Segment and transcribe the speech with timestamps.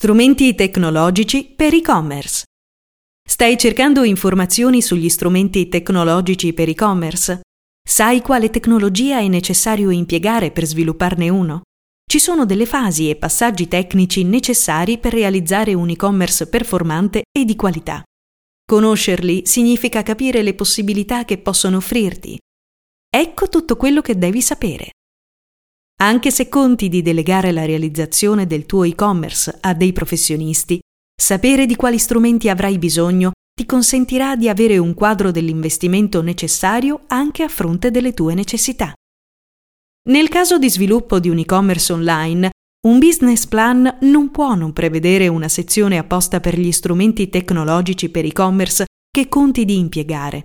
[0.00, 2.44] Strumenti tecnologici per e-commerce.
[3.22, 7.42] Stai cercando informazioni sugli strumenti tecnologici per e-commerce?
[7.86, 11.60] Sai quale tecnologia è necessario impiegare per svilupparne uno?
[12.10, 17.54] Ci sono delle fasi e passaggi tecnici necessari per realizzare un e-commerce performante e di
[17.54, 18.02] qualità.
[18.64, 22.38] Conoscerli significa capire le possibilità che possono offrirti.
[23.14, 24.92] Ecco tutto quello che devi sapere.
[26.02, 30.80] Anche se conti di delegare la realizzazione del tuo e-commerce a dei professionisti,
[31.14, 37.42] sapere di quali strumenti avrai bisogno ti consentirà di avere un quadro dell'investimento necessario anche
[37.42, 38.94] a fronte delle tue necessità.
[40.08, 42.50] Nel caso di sviluppo di un e-commerce online,
[42.86, 48.24] un business plan non può non prevedere una sezione apposta per gli strumenti tecnologici per
[48.24, 50.44] e-commerce che conti di impiegare.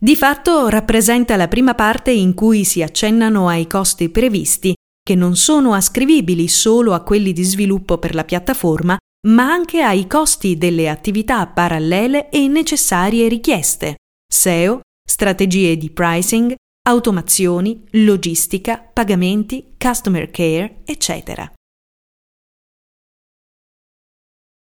[0.00, 5.36] Di fatto rappresenta la prima parte in cui si accennano ai costi previsti, che non
[5.36, 8.96] sono ascrivibili solo a quelli di sviluppo per la piattaforma,
[9.28, 13.96] ma anche ai costi delle attività parallele e necessarie richieste,
[14.30, 16.54] SEO, strategie di pricing,
[16.86, 21.50] automazioni, logistica, pagamenti, customer care, eccetera.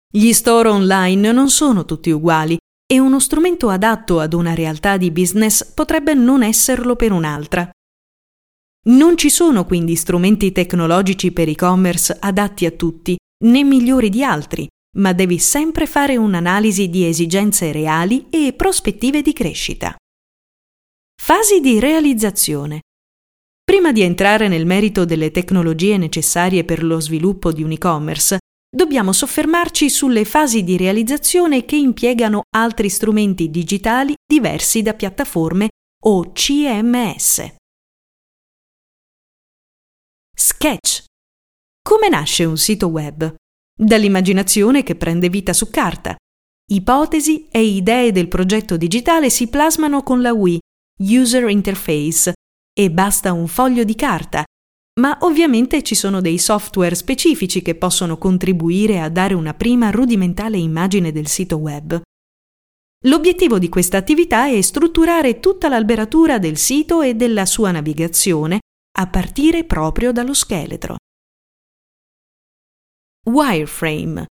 [0.08, 2.56] Gli store online non sono tutti uguali
[2.86, 7.68] e uno strumento adatto ad una realtà di business potrebbe non esserlo per un'altra.
[8.88, 14.68] Non ci sono quindi strumenti tecnologici per e-commerce adatti a tutti, né migliori di altri,
[14.98, 19.96] ma devi sempre fare un'analisi di esigenze reali e prospettive di crescita.
[21.20, 22.82] Fasi di realizzazione.
[23.64, 29.12] Prima di entrare nel merito delle tecnologie necessarie per lo sviluppo di un e-commerce, dobbiamo
[29.12, 35.68] soffermarci sulle fasi di realizzazione che impiegano altri strumenti digitali diversi da piattaforme
[36.04, 37.54] o CMS.
[40.34, 41.04] Sketch.
[41.82, 43.34] Come nasce un sito web?
[43.78, 46.16] Dall'immaginazione che prende vita su carta.
[46.68, 50.58] Ipotesi e idee del progetto digitale si plasmano con la UI,
[50.98, 52.34] User Interface,
[52.72, 54.44] e basta un foglio di carta
[55.00, 60.56] ma ovviamente ci sono dei software specifici che possono contribuire a dare una prima rudimentale
[60.56, 62.00] immagine del sito web.
[63.04, 68.60] L'obiettivo di questa attività è strutturare tutta l'alberatura del sito e della sua navigazione
[68.98, 70.96] a partire proprio dallo scheletro.
[73.26, 74.26] Wireframe.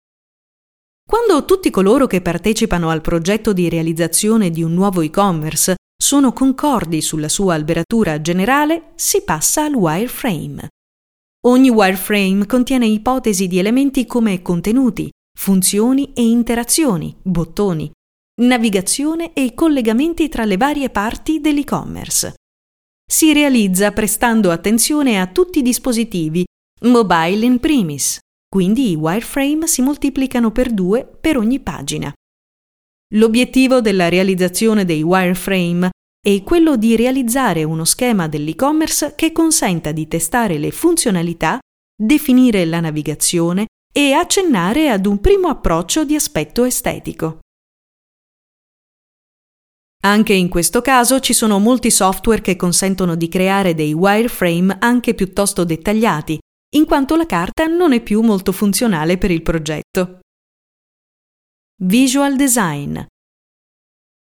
[1.09, 7.03] Quando tutti coloro che partecipano al progetto di realizzazione di un nuovo e-commerce sono concordi
[7.03, 10.69] sulla sua alberatura generale, si passa al wireframe.
[11.47, 17.91] Ogni wireframe contiene ipotesi di elementi come contenuti, funzioni e interazioni, bottoni,
[18.41, 22.34] navigazione e collegamenti tra le varie parti dell'e-commerce.
[23.06, 26.44] Si realizza prestando attenzione a tutti i dispositivi,
[26.83, 28.19] mobile in primis,
[28.49, 32.10] quindi i wireframe si moltiplicano per due per ogni pagina.
[33.15, 35.91] L'obiettivo della realizzazione dei wireframe
[36.25, 41.59] è quello di realizzare uno schema dell'e-commerce che consenta di testare le funzionalità,
[42.00, 47.41] definire la navigazione e accennare ad un primo approccio di aspetto estetico.
[50.03, 55.15] Anche in questo caso ci sono molti software che consentono di creare dei wireframe anche
[55.15, 56.38] piuttosto dettagliati,
[56.77, 60.21] in quanto la carta non è più molto funzionale per il progetto.
[61.82, 63.00] Visual Design.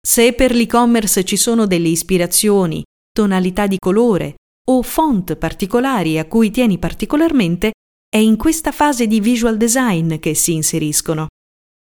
[0.04, 4.34] Se per l'e-commerce ci sono delle ispirazioni, tonalità di colore
[4.68, 7.70] o font particolari a cui tieni particolarmente,
[8.08, 11.28] è in questa fase di visual design che si inseriscono.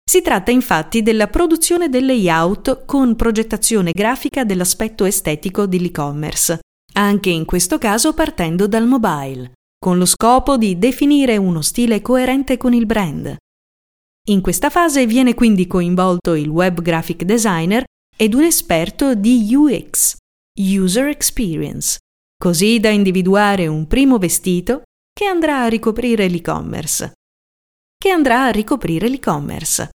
[0.04, 6.58] Si tratta infatti della produzione del layout con progettazione grafica dell'aspetto estetico dell'e-commerce,
[6.96, 12.58] anche in questo caso partendo dal mobile, con lo scopo di definire uno stile coerente
[12.58, 13.38] con il brand.
[14.28, 17.84] In questa fase viene quindi coinvolto il web graphic designer
[18.16, 20.16] ed un esperto di UX,
[20.58, 21.98] User Experience,
[22.36, 24.82] così da individuare un primo vestito
[25.12, 27.12] che andrà a ricoprire l'e-commerce.
[27.96, 29.90] Che andrà a ricoprire l'e-commerce.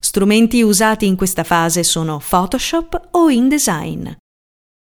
[0.00, 4.08] Strumenti usati in questa fase sono Photoshop o InDesign.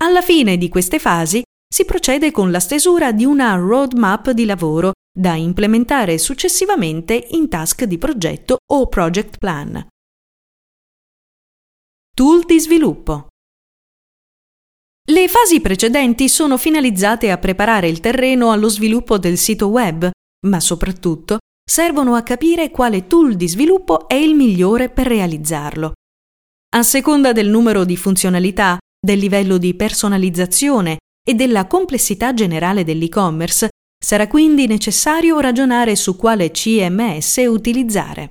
[0.02, 1.42] Alla fine di queste fasi
[1.74, 7.86] si procede con la stesura di una roadmap di lavoro da implementare successivamente in task
[7.86, 9.88] di progetto o project plan.
[12.14, 13.28] Tool di sviluppo.
[15.10, 20.10] Le fasi precedenti sono finalizzate a preparare il terreno allo sviluppo del sito web,
[20.48, 25.94] ma soprattutto servono a capire quale tool di sviluppo è il migliore per realizzarlo.
[26.74, 30.98] A seconda del numero di funzionalità, del livello di personalizzazione
[31.28, 33.70] e della complessità generale dell'e-commerce,
[34.04, 38.30] Sarà quindi necessario ragionare su quale CMS utilizzare.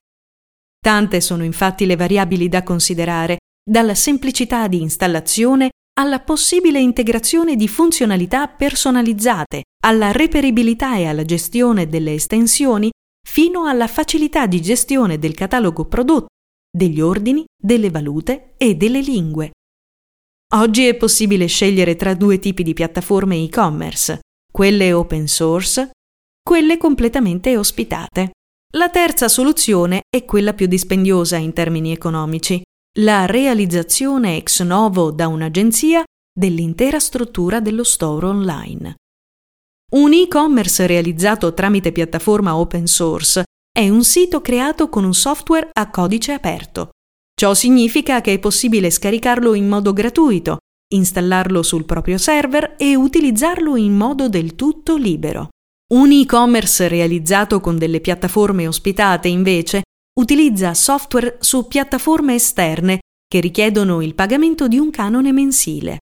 [0.81, 5.71] Tante sono infatti le variabili da considerare, dalla semplicità di installazione
[6.01, 12.91] alla possibile integrazione di funzionalità personalizzate, alla reperibilità e alla gestione delle estensioni,
[13.25, 16.29] fino alla facilità di gestione del catalogo prodotto,
[16.69, 19.53] degli ordini, delle valute e delle lingue.
[20.53, 24.19] Oggi è possibile scegliere tra due tipi di piattaforme e-commerce,
[24.51, 25.93] quelle open source,
[26.43, 28.33] quelle completamente ospitate.
[28.73, 32.61] La terza soluzione è quella più dispendiosa in termini economici,
[32.99, 36.03] la realizzazione ex novo da un'agenzia
[36.37, 38.95] dell'intera struttura dello store online.
[39.93, 45.91] Un e-commerce realizzato tramite piattaforma open source è un sito creato con un software a
[45.91, 46.91] codice aperto.
[47.41, 50.59] Ciò significa che è possibile scaricarlo in modo gratuito,
[50.93, 55.49] installarlo sul proprio server e utilizzarlo in modo del tutto libero.
[55.95, 59.85] Un e-commerce realizzato con delle piattaforme ospitate, invece,
[60.21, 66.01] utilizza software su piattaforme esterne che richiedono il pagamento di un canone mensile.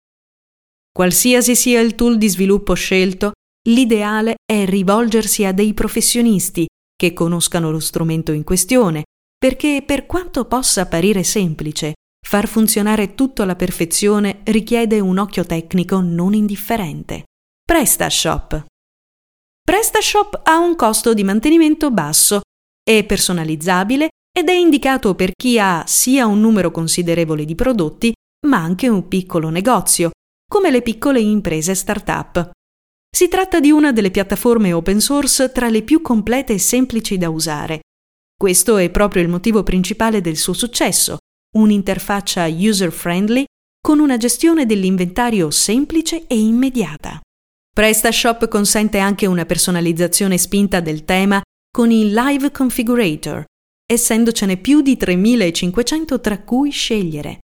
[0.90, 3.34] Qualsiasi sia il tool di sviluppo scelto,
[3.68, 6.66] l'ideale è rivolgersi a dei professionisti
[6.96, 9.04] che conoscano lo strumento in questione,
[9.38, 11.94] perché per quanto possa apparire semplice,
[12.26, 17.26] far funzionare tutto alla perfezione richiede un occhio tecnico non indifferente.
[17.64, 18.66] PrestaShop.
[19.64, 22.42] PrestaShop ha un costo di mantenimento basso
[22.88, 28.14] è personalizzabile ed è indicato per chi ha sia un numero considerevole di prodotti,
[28.46, 30.12] ma anche un piccolo negozio,
[30.48, 32.52] come le piccole imprese start-up.
[33.10, 37.30] Si tratta di una delle piattaforme open source tra le più complete e semplici da
[37.30, 37.80] usare.
[38.38, 41.18] Questo è proprio il motivo principale del suo successo,
[41.58, 43.46] un'interfaccia user-friendly
[43.82, 47.22] con una gestione dell'inventario semplice e immediata.
[47.74, 51.42] PrestaShop consente anche una personalizzazione spinta del tema
[51.72, 53.44] con il Live Configurator,
[53.86, 57.40] essendocene più di 3500 tra cui scegliere.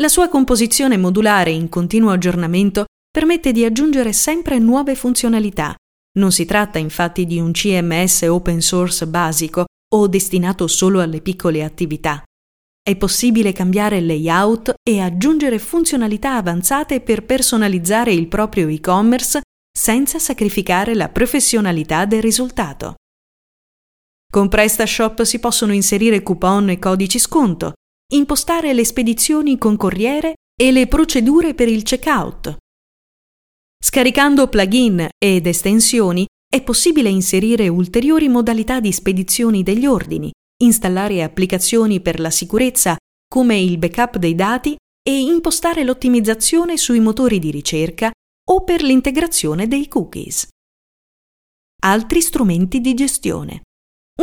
[0.00, 5.74] La sua composizione modulare in continuo aggiornamento permette di aggiungere sempre nuove funzionalità.
[6.18, 9.64] Non si tratta infatti di un CMS open source basico
[9.94, 12.22] o destinato solo alle piccole attività.
[12.82, 19.40] È possibile cambiare layout e aggiungere funzionalità avanzate per personalizzare il proprio e-commerce
[19.76, 22.94] senza sacrificare la professionalità del risultato.
[24.32, 27.74] Con PrestaShop si possono inserire coupon e codici sconto,
[28.12, 32.56] impostare le spedizioni con corriere e le procedure per il checkout.
[33.82, 40.30] Scaricando plugin ed estensioni è possibile inserire ulteriori modalità di spedizioni degli ordini,
[40.62, 42.96] installare applicazioni per la sicurezza
[43.28, 44.74] come il backup dei dati
[45.06, 48.10] e impostare l'ottimizzazione sui motori di ricerca
[48.48, 50.48] o per l'integrazione dei cookies.
[51.82, 53.60] Altri strumenti di gestione.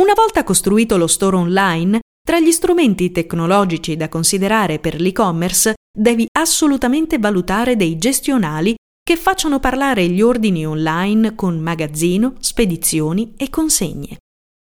[0.00, 6.26] Una volta costruito lo store online, tra gli strumenti tecnologici da considerare per l'e-commerce devi
[6.36, 8.74] assolutamente valutare dei gestionali
[9.04, 14.16] che facciano parlare gli ordini online con magazzino, spedizioni e consegne.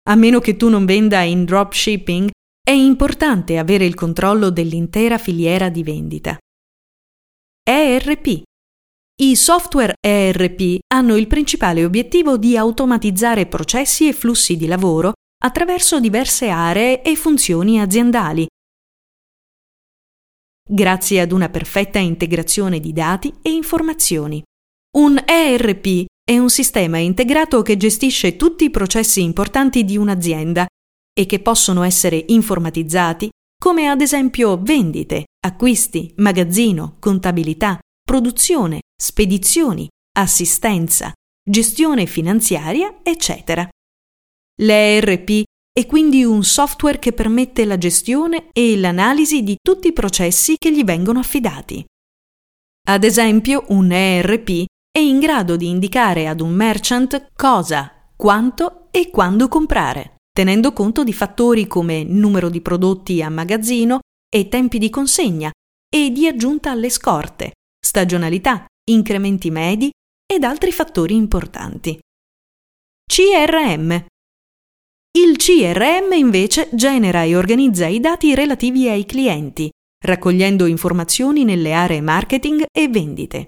[0.09, 2.31] A meno che tu non venda in dropshipping,
[2.61, 6.37] è importante avere il controllo dell'intera filiera di vendita.
[7.63, 8.43] ERP
[9.19, 15.99] i software ERP hanno il principale obiettivo di automatizzare processi e flussi di lavoro attraverso
[16.01, 18.47] diverse aree e funzioni aziendali,
[20.67, 24.43] grazie ad una perfetta integrazione di dati e informazioni.
[24.97, 30.67] Un ERP è un sistema integrato che gestisce tutti i processi importanti di un'azienda
[31.13, 41.13] e che possono essere informatizzati come ad esempio vendite, acquisti, magazzino, contabilità, produzione, spedizioni, assistenza,
[41.43, 43.69] gestione finanziaria, eccetera.
[44.61, 45.43] L'ERP
[45.79, 50.73] è quindi un software che permette la gestione e l'analisi di tutti i processi che
[50.73, 51.85] gli vengono affidati.
[52.89, 59.11] Ad esempio, un ERP è in grado di indicare ad un merchant cosa, quanto e
[59.11, 63.99] quando comprare, tenendo conto di fattori come numero di prodotti a magazzino
[64.35, 65.51] e tempi di consegna
[65.95, 69.91] e di aggiunta alle scorte, stagionalità, incrementi medi
[70.27, 71.99] ed altri fattori importanti.
[73.05, 74.07] CRM.
[75.17, 79.71] Il CRM invece genera e organizza i dati relativi ai clienti,
[80.05, 83.47] raccogliendo informazioni nelle aree marketing e vendite.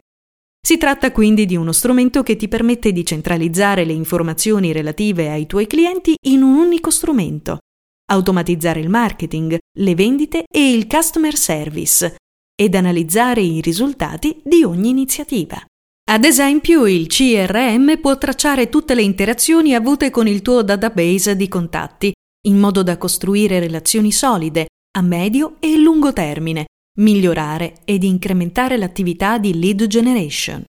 [0.67, 5.45] Si tratta quindi di uno strumento che ti permette di centralizzare le informazioni relative ai
[5.45, 7.59] tuoi clienti in un unico strumento,
[8.13, 12.17] automatizzare il marketing, le vendite e il customer service,
[12.59, 15.63] ed analizzare i risultati di ogni iniziativa.
[16.11, 21.49] Ad esempio, il CRM può tracciare tutte le interazioni avute con il tuo database di
[21.49, 22.15] contatti,
[22.47, 26.65] in modo da costruire relazioni solide a medio e lungo termine,
[27.01, 30.65] migliorare ed incrementare l'attività di lead generation.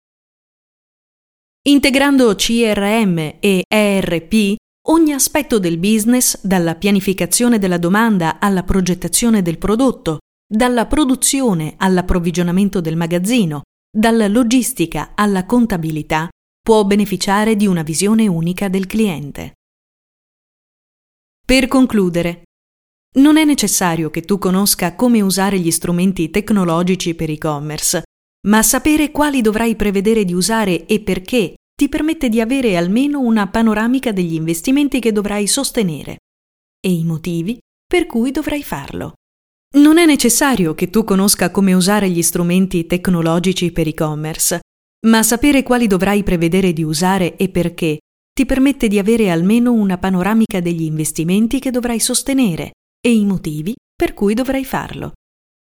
[1.68, 4.56] Integrando CRM e ERP,
[4.88, 12.80] ogni aspetto del business, dalla pianificazione della domanda alla progettazione del prodotto, dalla produzione all'approvvigionamento
[12.80, 13.64] del magazzino,
[13.96, 16.28] dalla logistica alla contabilità,
[16.62, 19.54] può beneficiare di una visione unica del cliente.
[21.46, 22.44] Per concludere,
[23.20, 28.04] non è necessario che tu conosca come usare gli strumenti tecnologici per e-commerce,
[28.48, 33.48] ma sapere quali dovrai prevedere di usare e perché ti permette di avere almeno una
[33.48, 36.18] panoramica degli investimenti che dovrai sostenere
[36.82, 39.14] e i motivi per cui dovrai farlo.
[39.76, 44.62] Non è necessario che tu conosca come usare gli strumenti tecnologici per e-commerce,
[45.08, 47.98] ma sapere quali dovrai prevedere di usare e perché
[48.32, 52.72] ti permette di avere almeno una panoramica degli investimenti che dovrai sostenere
[53.06, 55.12] e i motivi per cui dovrai farlo.